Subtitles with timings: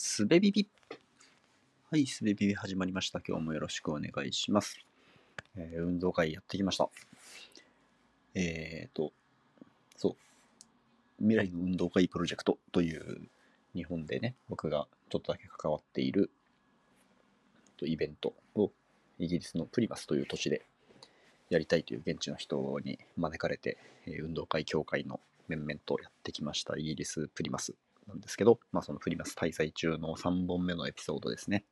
[0.00, 0.68] すべビビ。
[1.90, 3.20] はい、すべビビ始まりました。
[3.20, 4.78] 今日もよろしくお願いします。
[5.56, 6.88] えー、運動会やってきました。
[8.36, 9.12] えっ、ー、と、
[9.96, 10.16] そう。
[11.18, 13.28] 未来の運動会プロジェクトという
[13.74, 16.30] 日本でね、僕がちょっとだけ関わっている
[17.82, 18.70] イベントを
[19.18, 20.62] イギリスのプリマスという都市で
[21.50, 23.76] やりたいという現地の人に招かれて、
[24.06, 25.18] 運動会協会の
[25.48, 27.74] 面々とやってきましたイギリスプリマス
[28.08, 31.64] なんですけど、まあ、そのフリマス滞在中の3本目のエピソードですね。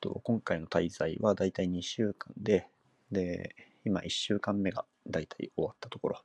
[0.00, 2.68] と今回の滞在はだいたい2週間で、
[3.10, 3.54] で、
[3.86, 6.22] 今1週間目がだいたい終わったところ。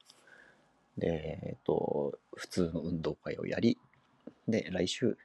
[0.98, 3.77] で、えっと、普通の運動会をやり、
[4.48, 5.18] で、来週、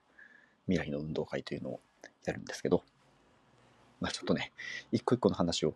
[0.66, 1.80] 未来の運動会というのを
[2.24, 2.84] やるんですけど、
[4.00, 4.52] まあちょっとね、
[4.92, 5.74] 一個一個の話を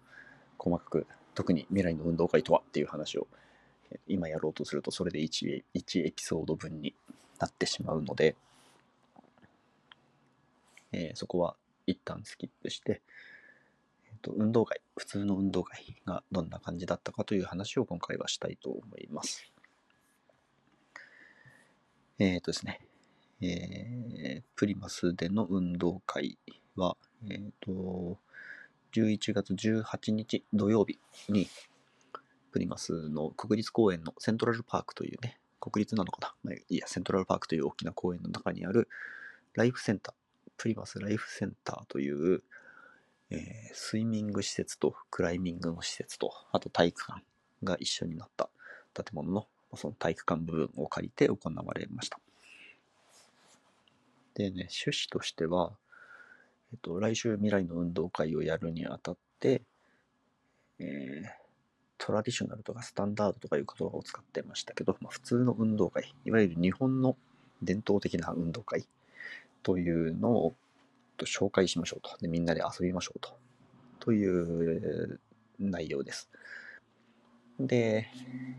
[0.56, 3.26] 細かく、特に未来の運動会とはっていう話を
[4.06, 6.94] 今やろうとするとそれで 1, 1エピソード分に
[7.38, 8.36] なってしまうので、
[10.92, 13.00] えー、そこは一旦スキップして、
[14.06, 19.52] えーと、運動会、普通の運動会がどんな感じだったかという話を今回はしたいと思います。
[22.18, 22.80] えっ、ー、とですね、
[23.40, 26.36] えー、プリマスでの運動会
[26.76, 26.96] は、
[27.30, 28.18] えっ、ー、と、
[28.92, 31.48] 11月18日土曜日に、
[32.52, 38.88] プリマスの国立公園のセントラルパークというね、国立なのかな、まあ、いや、セントラルパークという大きな公園の中にある
[39.54, 40.14] ライフセンター、
[40.56, 42.42] プリマスライフセンターという、
[43.30, 47.22] えー、スイミング施設とクライミングの施設と、あと体育館
[47.64, 48.48] が一緒になった
[48.94, 52.18] 建物の、その体育館部分を借りて行われました。
[54.34, 55.72] でね、趣旨としては、
[56.72, 59.62] えっと、来週未来の運動会をやるにあたって、
[60.78, 61.47] えー、
[61.98, 67.16] トラディショナルとかスタンダードとかいう言葉を使ってましたけど、まあ、普通の運動会、いわゆる日本の
[67.62, 68.86] 伝統的な運動会
[69.62, 70.54] というのを
[71.18, 72.16] 紹介しましょうと。
[72.18, 73.36] でみんなで遊びましょうと。
[73.98, 75.20] という
[75.58, 76.30] 内容です。
[77.58, 78.08] で、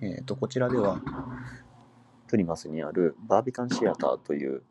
[0.01, 1.01] えー、とこちらでは、
[2.27, 4.61] プリマスにあるバービカンシアターという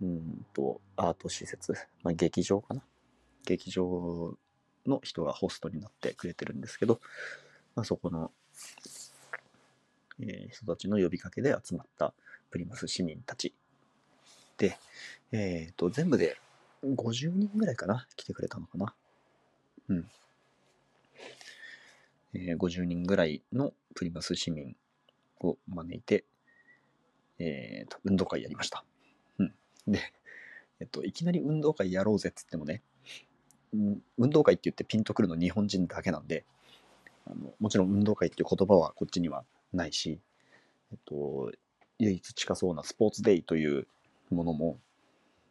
[0.00, 2.82] うんとアート施設、まあ、劇場かな？
[3.44, 4.34] 劇場
[4.86, 7.00] の人がホストになってくれてるんですけど、
[7.74, 8.30] まあ、そこの、
[10.20, 12.12] えー、人たちの呼びかけで集まった
[12.50, 13.54] プリマス市民たち
[14.58, 14.78] で、
[15.32, 16.36] えっ、ー、と、全部で
[16.84, 18.94] 50人ぐらいかな来てくれたのかな
[19.88, 20.10] うん。
[22.34, 24.76] えー、50人ぐらいのプリマス市民
[25.40, 26.24] を招いて、
[27.38, 28.84] えーと、運動会やりました。
[29.38, 29.54] うん。
[29.86, 30.00] で、
[30.80, 32.82] えっと、いきなり運動会やろうぜっつってもね、
[34.18, 36.44] 運動会って言ってピンとくるの日本人だけなんで、
[37.26, 40.20] あのもちろん運動会っていう言葉はこっちにはないし、
[40.92, 41.50] えっと、
[41.98, 43.86] 唯一近そうなスポーツデイという
[44.30, 44.78] ものも、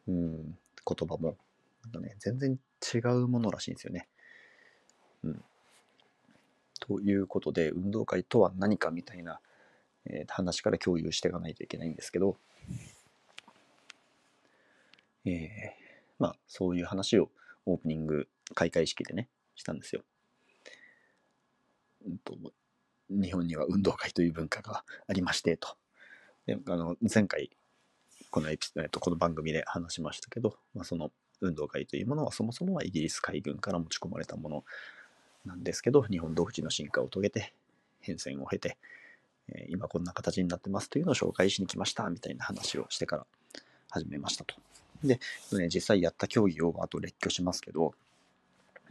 [0.08, 1.36] うん、言葉も、
[2.00, 2.58] ね、全然
[2.94, 4.08] 違うものらしいんですよね。
[5.24, 5.44] うん。
[6.80, 9.40] ということで、運動会とは何かみたいな、
[10.04, 12.36] えー、話から共有していかないといけないんですけど、
[15.24, 15.38] えー、
[16.18, 17.30] まあ、そういう話を
[17.66, 20.02] オープニング開会式でね、したんですよ。
[22.24, 22.36] と
[23.10, 25.76] 日本には運動会という文化がありましてと。
[26.46, 27.50] であの前回
[28.30, 34.64] このエピ、えっと、この番組で話しましたけど、まあ、その運動会というものはそもそもはイギリス海軍から持ち込まれたもの
[35.44, 37.52] なんですけど日本独自の進化を遂げて
[38.00, 38.76] 変遷を経て、
[39.48, 43.26] えー、今こんな形になってますというのを紹介しに来ましたみたいな話をしてから
[43.90, 44.54] 始めましたと。
[45.04, 45.20] で、
[45.52, 47.92] ね、実際やった競技をあと列挙しますけど、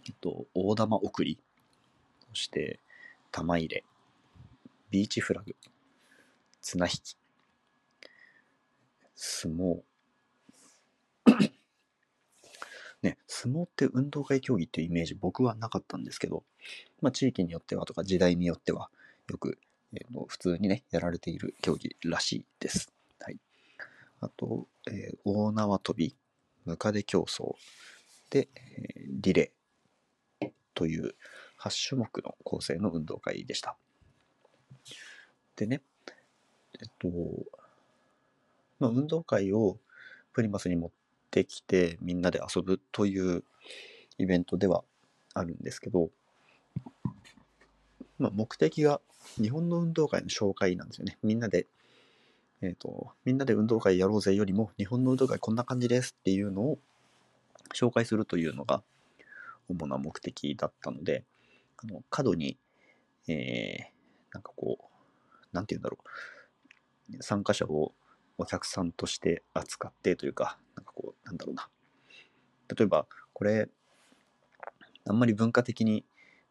[0.06, 1.40] えっと、大玉送り、
[2.30, 2.80] そして、
[3.32, 3.84] 玉入れ、
[4.90, 5.56] ビーチフラグ、
[6.62, 7.18] 綱引き、
[9.16, 9.84] 相撲。
[13.02, 16.44] ね、相撲って運動会競技っていうイメージ僕はなかったんですけど、
[17.02, 18.92] まあ、地域によってはとか時代によっては
[19.30, 19.58] よく、
[19.94, 22.92] えー、の普通にね、やられている競技らしいです。
[23.20, 23.40] はい。
[24.20, 26.16] あと、えー、大縄跳び、
[26.66, 27.56] ムカデ競争、
[28.30, 31.16] で、えー、リレーという
[31.62, 33.76] 8種目の構成の運動会でした。
[35.56, 35.82] でね、
[36.80, 37.10] えっと、
[38.80, 39.78] まあ、運動会を
[40.34, 40.90] プリマスに持っ
[41.30, 43.44] てきてみんなで遊ぶという
[44.18, 44.84] イベントでは
[45.34, 46.10] あるんですけど、
[48.18, 49.00] まあ、目的が
[49.36, 51.18] 日本の運動会の紹介なんですよね。
[51.22, 51.68] みんなで、
[52.62, 56.80] えっ、ー、と、みんなで運動会やろうぜよりも、日本の運動会こんな感じですっていうのを
[57.74, 58.84] 紹介するというのが
[59.70, 61.24] 主な目的だったので、
[61.84, 62.58] あの過度に、
[63.28, 64.86] えー、なんかこう、
[65.52, 65.98] なんて言うんだろ
[67.20, 67.94] う、参加者を
[68.38, 71.70] お客さんとして扱ってというか、なんかこう、なんだろうな。
[72.76, 73.70] 例えば、これ、
[75.06, 76.06] あんまり文化的に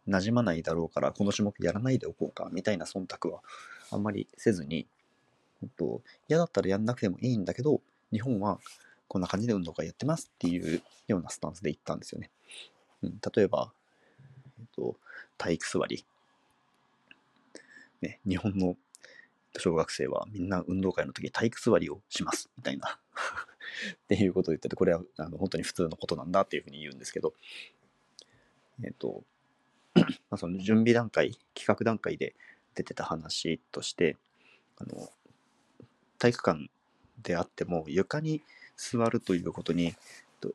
[0.09, 3.43] 馴染まないだろうから、この種目やらないでおこうか、みたいな忖度は
[3.91, 4.87] あんまりせずに、
[5.63, 7.81] えっと、嫌だったらやんなくてもいいんだけど、
[8.13, 8.59] 日本は
[9.09, 12.31] こんな感じで運動会やってますっていうようなスタンスで行ったんですよね。
[13.03, 13.73] うん、例えば、
[14.61, 14.97] えっと、
[15.39, 16.05] 体育座り。
[18.03, 18.77] ね、日本の
[19.59, 22.51] 小学生はみんな運動会の時体育座りをします。
[22.57, 22.99] みたいな。
[23.95, 27.35] っていうことを言ってて、これはあの本当に普通のことなんだっていうふうに言うんですけど、
[28.83, 29.25] えっと、
[29.95, 32.35] まあその準備段階、企画段階で
[32.75, 34.17] 出てた話として、
[34.79, 35.11] あの、
[36.19, 36.71] 体育館
[37.23, 38.43] であっても床に
[38.77, 39.95] 座るということに、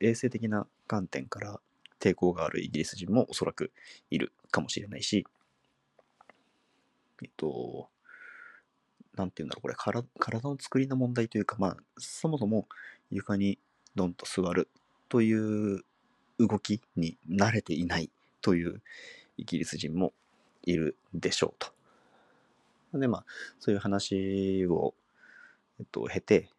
[0.02, 1.60] 衛生的な観点から
[2.06, 3.72] 抵抗があるイギリス人もおそらく
[4.12, 5.26] いるかもしれないし、
[7.24, 7.88] えっと、
[9.16, 12.68] なんて言うんだろう、これ体、体の作りの問題というか、まあ、そもそも
[13.10, 13.58] 床に
[13.96, 14.70] ドンと座る
[15.10, 15.84] という
[16.38, 18.12] 動きに慣れていない
[18.42, 18.82] という
[19.38, 20.14] イギリス人も
[20.64, 21.66] いるでしょう
[22.92, 23.00] と。
[23.00, 23.26] で、まあ、
[23.60, 24.94] そういう話を、
[25.80, 26.50] えっと、経て、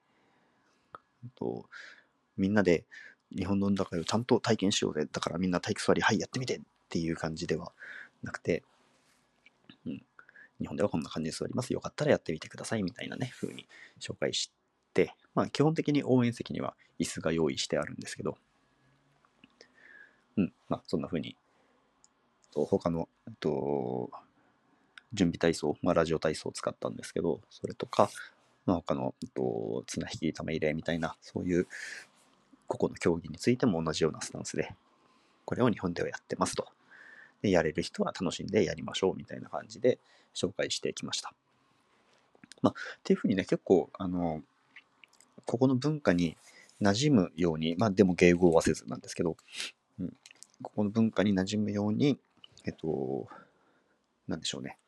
[1.25, 1.67] えっと、
[2.37, 2.85] みんなで
[3.37, 5.07] 日本の運動会をちゃんと体験しようぜ。
[5.11, 7.73] だからみんな体育座り、はい、やってみてっていう感じでは
[8.23, 8.63] なくて、
[9.85, 10.03] うん、
[10.61, 11.73] 日本ではこんな感じで座ります。
[11.73, 13.67] よかったらやってみてくださいみたいなね、風に
[14.01, 14.51] 紹介し
[14.95, 18.39] て、まあ基本的に応援席には椅子が用意してあるんですけど、
[20.37, 21.37] うん、まあそんな風に、
[22.55, 24.11] 他の、えっと、
[25.13, 28.09] 準備体操、まあラジオ体操を使ったんですけど、それとか、
[28.65, 31.67] まあ他の、えっと、綱引き玉入れみたいな、そういう
[32.67, 34.75] 個々の競技についても同じようなスタンスで、
[35.45, 36.67] これを日本ではやってますと。
[37.43, 39.99] でやれる人は楽しんでやりましょうみたいな感じで
[40.35, 41.33] 紹介していきました。
[42.63, 42.75] まあ、っ
[43.05, 44.43] ていうふうにね、結構、あの、
[45.45, 46.37] ここの文化に
[46.81, 49.37] 馴染むように、まあでも迎合はせずなんですけど、
[50.01, 50.13] うん、
[50.63, 52.19] ここの文化に馴染むように、
[52.65, 53.29] えっと、
[54.27, 54.79] なんでしょうね。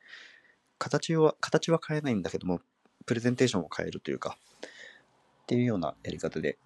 [0.79, 2.61] 形は、形は変えないんだけども、
[3.07, 4.37] プレゼンテーションを変えるというか、
[5.43, 6.59] っていうようなやり方で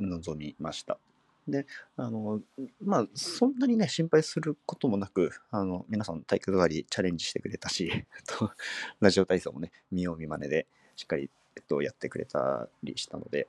[0.00, 0.98] 臨みました。
[1.46, 2.40] で、あの、
[2.80, 8.06] まあ、そんなにね、心配することもなく、あの、皆さん体育座りチャレンジしてくれたし、
[9.00, 13.46] ラジオ体操もね、見よう見まねで、しっかり、えっと、やってくれたりしたので、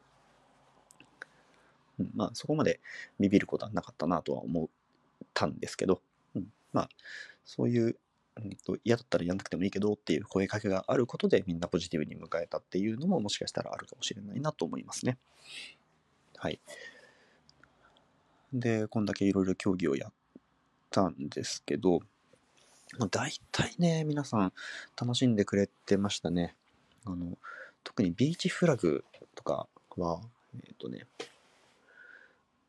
[2.00, 2.82] うん、まあ、そこまで
[3.20, 4.68] ビビることはなかったなとは思っ
[5.34, 6.02] たんですけど、
[6.36, 6.90] うん、まあ、
[7.46, 7.98] そういう、
[8.38, 15.18] うんと、嫌だったらやんなくてもいいけどっていう声かけがあることでみんなポジティブに迎えたっていうのももしかしたらあるかもしれないなと思いますね。
[16.46, 16.60] はい。
[18.54, 20.12] で、こんだけいろいろ競技をやっ
[20.92, 22.02] たんですけど、
[23.10, 24.54] 大体ね、皆さん
[24.96, 26.56] 楽しんでくれてましたね。
[27.04, 27.40] あの、
[27.84, 29.04] 特にビーチフラグ
[29.34, 30.22] とかは、
[30.54, 31.08] えっ、ー、とね、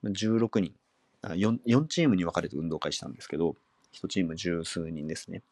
[0.05, 0.75] 16人
[1.20, 3.56] あ4、4チームに分かれて運動会したんですけど、
[3.93, 5.43] 1チーム十数人ですね。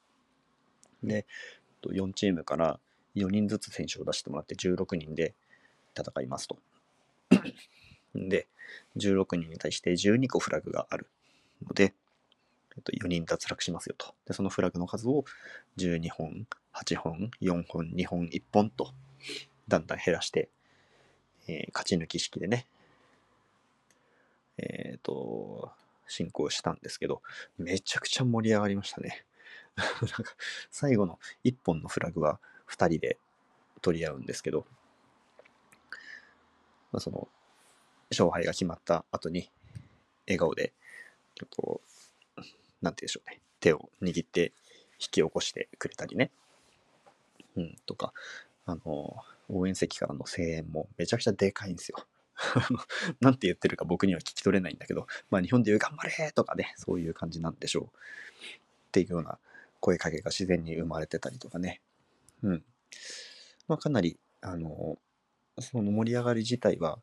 [1.02, 1.26] で、
[1.82, 2.80] 4チームから
[3.16, 5.34] 4人ずつ選手を出してもらって16人で
[5.94, 6.56] 戦いますと。
[8.14, 8.46] で、
[8.96, 11.06] 16人に対して12個フラグがある
[11.66, 11.94] ので、
[12.76, 14.14] えっと、4人脱落しますよと。
[14.26, 15.24] で、そのフラグの数を
[15.76, 18.92] 12本、8本、4本、2本、1本と、
[19.68, 20.48] だんだん減らして、
[21.46, 22.66] えー、勝ち抜き式でね、
[24.58, 25.72] えっ、ー、と、
[26.06, 27.22] 進行したんですけど、
[27.58, 29.24] めちゃくちゃ盛り上がりましたね。
[29.76, 30.24] なんか
[30.70, 33.18] 最後の1本のフラグは2人で
[33.82, 34.66] 取り合うんですけど、
[36.92, 37.28] まあ、その
[38.14, 39.50] 勝敗が決まった後に、
[40.26, 40.72] 笑顔で、
[41.34, 41.80] ちょっと、
[42.36, 42.44] なんて
[42.82, 44.52] 言うんでしょうね、手を握って
[44.92, 46.30] 引き起こしてくれたりね。
[47.56, 48.12] うん、とか、
[48.66, 49.16] あの、
[49.48, 51.98] 応援席からの声援もめちゃくちゃでかいんですよ。
[53.20, 57.84] なんて言ってるか僕には聞き取れないんだけど、まあ日本で言う頑張れとかね、そういう感じなんでしょう。
[57.84, 57.90] っ
[58.92, 59.38] ていうような
[59.80, 61.80] 声かけが自然に生まれてたりとかね。
[62.42, 62.64] うん。
[63.68, 64.98] まあかなり、あの、
[65.60, 66.98] その盛り上がり自体は、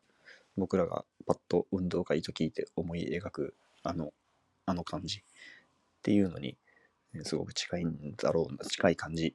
[0.56, 4.12] 僕らがパッと運動会と聞いて思い描くあの
[4.66, 5.22] あの感じっ
[6.02, 6.56] ていうのに
[7.22, 9.34] すごく近いんだろうな近い感じ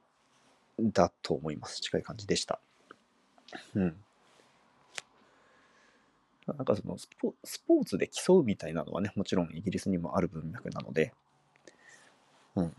[0.80, 1.80] だと思います。
[1.80, 2.60] 近い感じでした。
[3.74, 3.96] うん。
[6.46, 11.12] なんかそのスポスポーツで競うみたいなのはねもちろんイギリスにもある文脈なので
[12.56, 12.74] うん。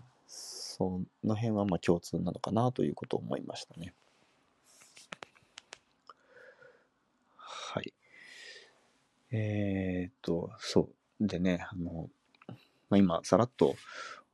[0.79, 3.93] その辺はまあ共通なのかなということを思いましたね
[7.35, 7.93] はい
[9.31, 11.27] えー、っと、そう。
[11.27, 12.09] でね、あの、
[12.89, 13.75] まあ、今、さらっと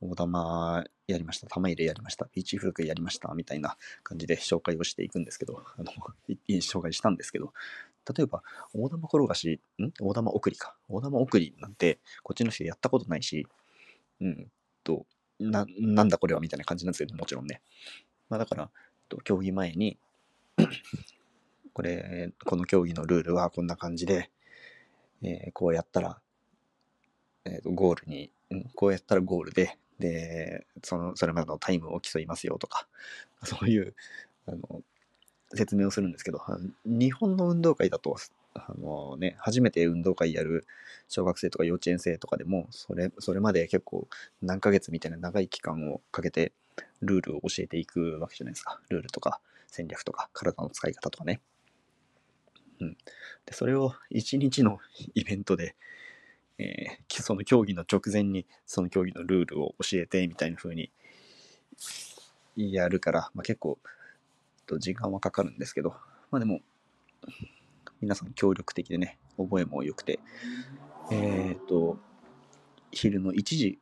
[0.00, 5.92] 大玉やりました、玉入れやりました、ビーチフルクやりました、みたいな感じで紹介をしていくんですけど、あの、
[6.60, 7.52] 紹介したんですけど、
[8.16, 9.90] 例えば、大玉転がし、ん？
[10.00, 10.76] 大玉送りか。
[10.88, 13.46] 大玉送りなんて、こっちの人やったことないし、
[14.20, 14.50] うん
[14.84, 15.06] と、
[15.40, 17.60] な、なんだこれはみたいな感じなんですけど、もちろんね。
[18.28, 18.70] まあだから、
[19.24, 19.98] 競技前に
[21.76, 24.30] これ、この競技のルールはこんな感じで、
[25.22, 26.20] えー、こうやったら、
[27.44, 28.30] えー、とゴールに、
[28.74, 32.86] こうやったらゴールで、で、その、それまでのタイムを競いますよとか、
[33.44, 33.94] そういう、
[34.46, 34.82] あの、
[35.54, 36.40] 説明をするんですけど、
[36.84, 38.16] 日本の運動会だと、
[38.54, 40.66] あのね、初めて運動会やる
[41.08, 44.08] 小学生とか幼稚園生とかでも、それ、それまで結構
[44.42, 46.52] 何ヶ月みたいな長い期間をかけて
[47.00, 48.80] ルールを教えていくわけじゃないですか。
[48.88, 51.40] ルールとか戦略とか体の使い方とかね。
[52.80, 52.96] うん。
[53.44, 54.78] で、それを一日の
[55.14, 55.74] イベントで、
[56.58, 60.90] えー、その競技の直前にその競技のルールを教えてみたいな風に
[62.56, 63.78] やるから、まあ、結構
[64.78, 65.90] 時間はかかるんですけど、
[66.30, 66.60] まあでも、
[68.00, 70.18] 皆さん協力的でね、覚えも良くて、
[71.10, 71.98] えっ、ー、と、
[72.90, 73.78] 昼の1時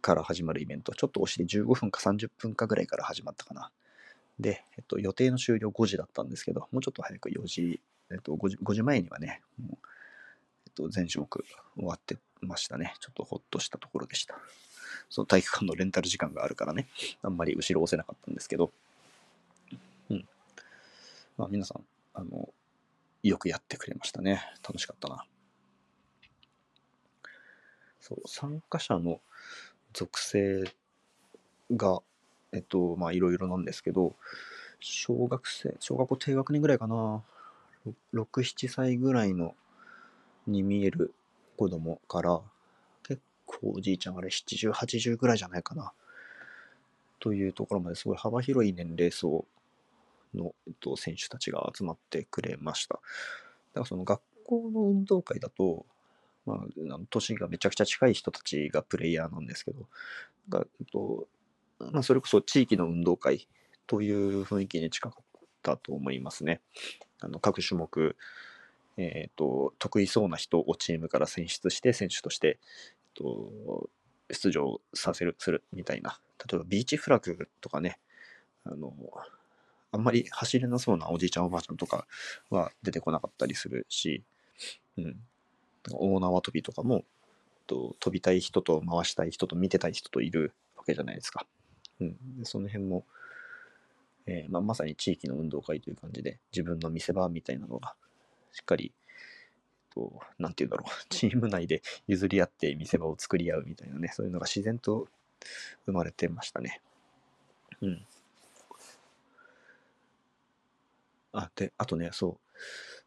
[0.00, 3.70] から始まるイベント、ちょっと押して15分か30分かぐらいから始まったかな。
[4.38, 9.88] で、えっと、予定の終了5時だったんですけど、もうちょっと早く4時、えっと、5時 ,5 時前にはね、もう
[10.66, 11.44] えっと、全種目
[11.76, 12.94] 終わってましたね。
[13.00, 14.38] ちょっとほっとしたところでした。
[15.08, 16.88] その体育館のレンタル時間があるからね、
[17.22, 18.72] あんまり後ろ押せなかったんですけど、
[20.10, 20.28] うん。
[21.36, 22.48] まあ皆さん、あの、
[23.22, 24.42] よくやってくれましたね。
[24.66, 25.24] 楽しかったな。
[28.00, 29.20] そう、参加者の
[29.92, 30.64] 属性
[31.72, 32.00] が、
[32.56, 34.14] えっと、まあいろいろなんですけど、
[34.80, 37.22] 小学生、小学校低学年ぐらいかな、
[38.14, 39.54] 6、7歳ぐらいの
[40.46, 41.12] に見える
[41.58, 42.40] 子供から、
[43.02, 45.92] 結構おじいちゃんあれ70、80ぐらいじゃないかな。
[47.20, 49.44] というところまですごい幅広い年齢層
[50.34, 52.94] の、えっと、選手たちが集まってくれました。
[52.94, 55.84] だからその学校の運動会だと、
[56.46, 59.86] まあ、年がめちゃくちゃ近い人たちがプレイヤーなんですけど、
[60.48, 61.26] がえっと
[61.92, 63.48] まあ、それこそ地域の運動会
[63.86, 65.24] という雰囲気に近かっ
[65.62, 66.60] たと思いますね。
[67.20, 68.16] あの各種目、
[68.96, 72.56] えーと、得意そうな人をチームから選出して選手として、えっ
[73.14, 73.90] と、
[74.30, 76.18] 出場させるするみたいな
[76.50, 77.98] 例えばビーチフラッグとかね
[78.64, 78.92] あの
[79.92, 82.06] あんまり走れなそうなおじいちゃんおばあちゃんとか
[82.50, 84.24] は出てこなかったりするし、
[84.98, 85.16] うん、
[85.92, 87.04] 大縄跳びとかも
[87.66, 91.46] と飛びたい人と回したい人と見てたい人といるわけじゃないですか。
[92.00, 93.04] うん、でその辺も、
[94.26, 97.94] えー、まあ、まさに地域の運動会という感じで自分の見せ場みたいなのが
[98.52, 98.92] しっかり
[100.38, 105.08] 何て言うんだろう チーム内で譲り合って見せ場を作り合うみたいなねそういうのが自然と
[105.86, 106.80] 生まれてましたね。
[107.80, 108.06] うん。
[111.32, 112.38] あ、で、あとね、そう、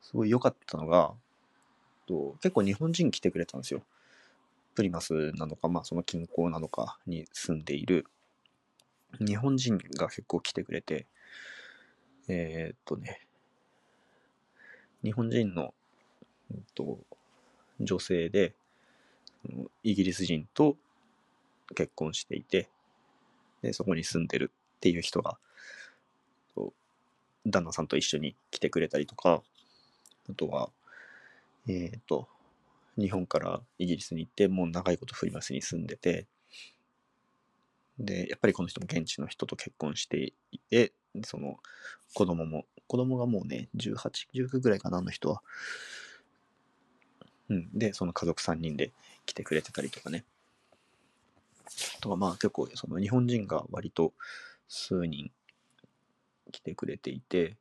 [0.02, 1.14] すごい良かったのが、
[2.08, 3.84] と結構日本人来てくれたんですよ。
[4.76, 8.06] プリマスなのか、まあその近郊なのかに住んでいる
[9.20, 11.08] 日本人が結構来てくれて、
[12.28, 13.22] えー、っとね、
[15.04, 15.74] 日本人の、
[16.54, 17.00] えっと、
[17.80, 18.54] 女性で、
[19.84, 20.76] イギリス人と
[21.74, 22.70] 結婚していて、
[23.62, 25.38] で、そこに住んでるっていう人が、
[27.46, 29.42] 旦那さんと一緒に来てくれたりとか、
[30.30, 30.70] あとは、
[31.68, 32.28] えっ、ー、と、
[32.98, 36.28] 日本からイギリスに行って、もう長いことフリマスに住んでて、
[38.00, 41.58] で、やっぱりこの人も現地の人と結婚していて、その
[42.14, 45.42] 子供も、子供がもうね、18、19ぐらいかな、あの人は。
[47.50, 47.70] うん。
[47.74, 48.92] で、その家族3人で
[49.26, 50.24] 来てくれてたりとかね。
[51.98, 54.14] あとか、まあ結構、その日本人が割と
[54.68, 55.32] 数人
[56.52, 57.58] 来てくれていて、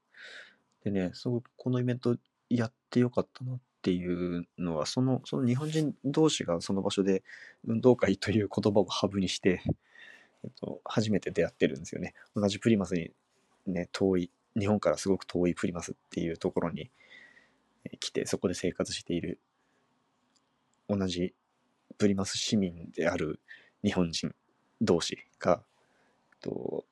[0.84, 2.16] でね、すごくこのイベント
[2.48, 7.24] やってよかったなっていうのは、その、その日本人同士がその場所で
[7.66, 9.62] 運動会という言葉をハブにして、
[10.44, 12.14] えっと、初めて出会ってるんですよね。
[12.34, 13.10] 同じプリマスに
[13.66, 16.90] ね、遠い、日本からすごく遠いプリマスっていうところに
[18.00, 19.40] 来て、そこで生活している、
[20.88, 21.34] 同じ
[21.98, 23.40] プリマス市民である
[23.84, 24.34] 日本人
[24.80, 25.62] 同士が、
[26.40, 26.84] と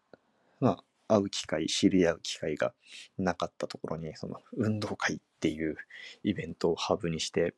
[0.60, 2.74] まあ、会う機会、知り合う機会が
[3.18, 5.76] なかったところに、その運動会っていう
[6.24, 7.54] イベントをハブにして、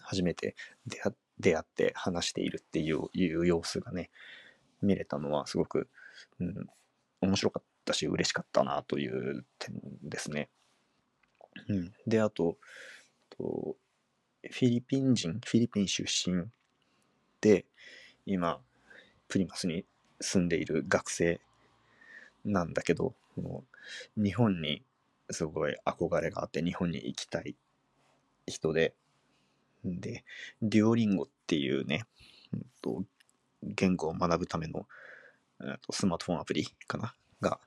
[0.00, 0.56] 初めて
[0.86, 2.92] 出会って出会って話しているってい
[3.36, 4.10] う様子がね、
[4.82, 5.88] 見れたのはすごく、
[6.38, 6.68] うん、
[7.20, 10.48] 面白かったし、嬉しかったなという点ですね。
[11.68, 12.56] うん、で、あと、
[13.30, 13.76] と
[14.42, 16.46] フィリピン人、フィリピン出身
[17.40, 17.66] て、
[18.26, 18.60] 今、
[19.28, 19.84] プリマスに
[20.20, 21.40] 住んでいる学生
[22.44, 23.14] なんだけど、
[24.16, 24.82] 日本に
[25.30, 27.56] すごい憧れがあって、日本に行きたい
[28.46, 28.94] 人で、
[29.84, 30.24] で、
[30.62, 32.04] デュオリンゴっていうね、
[32.52, 33.04] うんと、
[33.62, 34.86] 言語を学ぶための、
[35.62, 37.14] えとスマートフォンアプリかな？
[37.40, 37.58] が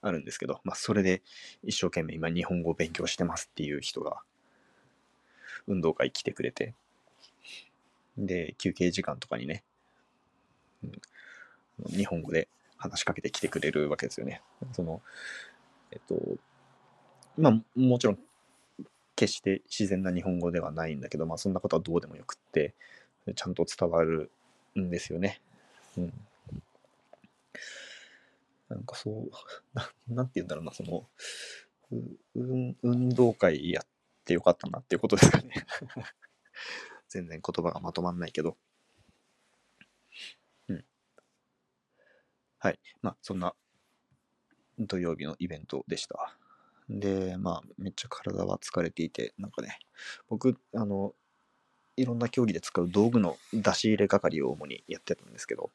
[0.00, 1.22] あるんですけど、まあ、それで
[1.62, 4.22] 一生懸命今日本語を勉強してますっていう人が
[5.66, 6.74] 運動会来てくれて、
[8.16, 9.62] で、休憩時間とかにね、
[10.82, 10.92] うん、
[11.90, 14.42] 日本語で話しかけてきてくれるわけですよね。
[14.72, 15.02] その、
[15.90, 16.16] えっと、
[17.36, 18.18] まあ、もちろん、
[19.16, 22.74] 決して自然な日本語ではないんだけど、まあ、そんなことはどうでもよくって、
[23.34, 24.30] ちゃんと伝わる
[24.78, 25.40] んですよね。
[25.96, 26.12] うん。
[28.68, 29.30] なんかそう、
[29.74, 31.06] ななんて言うんだろうな、その、
[31.92, 33.86] う運動会やっ
[34.24, 35.54] てよかったなっていうことですかね。
[37.08, 38.56] 全然言葉がまとまんないけど。
[40.68, 40.84] うん。
[42.58, 42.78] はい。
[43.02, 43.54] まあ、そんな
[44.78, 46.36] 土曜日のイベントでした。
[46.88, 49.78] で、まあ、めっちゃ体は疲れていて、なんかね、
[50.28, 51.14] 僕、あの、
[51.96, 55.70] いろんな競技で使う道具の出し入れ係を主にやってたんですけど、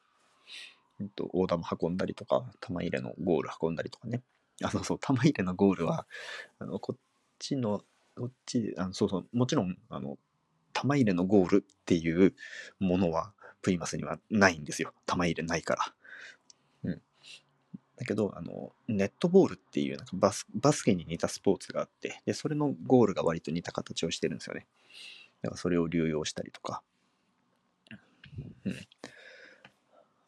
[1.00, 4.22] えっと、大玉運んだりとか、玉入れのゴール運んだりとかね。
[4.62, 6.06] あ、そうそう、玉入れのゴールは、
[6.58, 7.00] あの、こっ
[7.38, 7.82] ちの、
[8.16, 10.18] こっち、あのそうそう、もちろん、あの、
[10.72, 12.34] 玉入れのゴールっていう
[12.80, 14.92] ものは、プリマスにはないんですよ。
[15.06, 15.94] 玉入れないから。
[18.00, 24.66] だけど、あの、ネットボールっていう、なんかバスバスケに似たスポーツがあって、で、それのゴールが割と似た形をしてるんですよね。
[25.42, 26.82] だからそれを流用したりとか。
[28.64, 28.74] うん。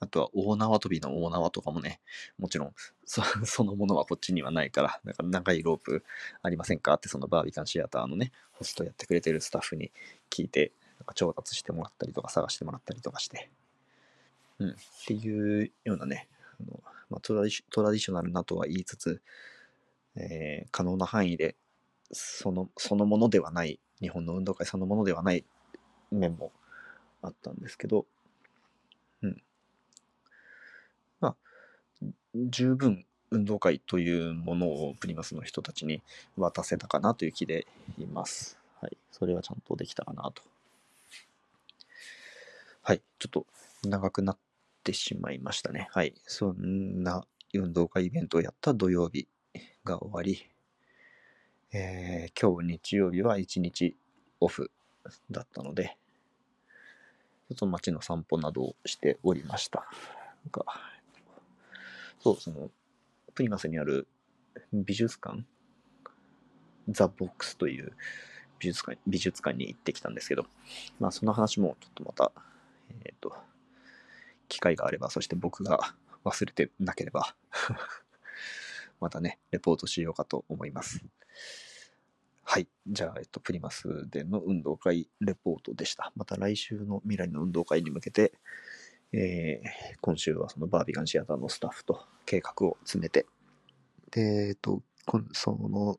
[0.00, 2.02] あとは大縄跳びの大縄とかもね、
[2.36, 2.74] もちろん
[3.06, 6.04] そ そのものはこっちにはないから、だから長いロープ
[6.42, 9.92] ありませんかってそのバービカンシアターのね、ホストやってくれてるスタッフに
[10.28, 13.50] 聞いて、なんか調達してもらったりとか探してもらったりとかして、
[14.58, 14.74] うん、っ
[15.06, 16.28] ていうようなね、
[16.68, 19.20] あのまあ、トラディショナルなとは言いつつ、
[20.16, 21.56] えー、可能な範囲で
[22.10, 25.44] そのそのものではない日本の運動会そのものではない
[26.10, 26.52] 面も
[27.22, 28.06] あったんですけど、
[29.22, 29.42] うん。
[31.20, 31.36] まあ、
[32.34, 36.02] 十分運動会というものをプリマスの人たちに
[36.36, 37.66] 渡せたかなという気で
[37.98, 38.58] います。
[38.80, 38.96] はい。
[39.10, 40.42] それはちゃんとできたかなと。
[42.82, 43.02] はい。
[43.18, 43.46] ちょっと
[43.84, 44.38] 長くなっ
[44.82, 45.86] ってしまいましたね。
[45.92, 46.12] はい。
[46.26, 49.28] そんな運動会イベントをやった土曜日
[49.84, 50.44] が終わり、
[51.72, 53.96] えー、今日日曜日は一日
[54.40, 54.72] オフ
[55.30, 55.96] だったので、
[57.48, 59.86] ちょっと街の散歩などをしておりました。
[60.44, 60.64] なんか
[62.18, 62.68] そう、その、
[63.34, 64.08] プリマスにある
[64.72, 65.44] 美術館、
[66.88, 67.92] ザ・ボックスという
[68.58, 70.46] 美術館美術館に行ってきたんですけど、
[70.98, 72.32] まあその話もちょっとまた、
[73.04, 73.36] えっ、ー、と、
[74.52, 77.34] 機会があれば、そして僕が忘れてなければ
[79.00, 81.02] またね、レポートしようかと思います。
[82.44, 82.68] はい。
[82.86, 86.12] じゃあ、えっと、プリマスでの運動会レポートでした。
[86.16, 88.34] また来週の未来の運動会に向けて、
[89.12, 93.26] えー、今週はそのバービガンシアターのスタッフと計画を詰めて、
[94.10, 94.82] で、えっと、
[95.32, 95.98] その、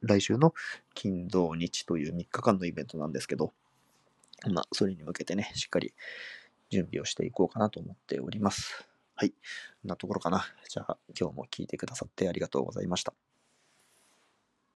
[0.00, 0.52] 来週の
[0.94, 3.52] 金土日という3日間のイベントなんですけど、
[4.50, 5.94] まあ、それに向けてね、しっかり
[6.72, 8.88] 準備をしていこうかなと思っております。
[9.14, 9.30] はい。
[9.30, 9.36] こ
[9.86, 10.44] んなところかな。
[10.68, 13.31] じゃあ、今日も聞いてくださってありがとうございました。